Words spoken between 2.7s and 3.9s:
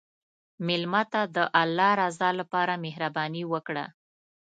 مهرباني وکړه.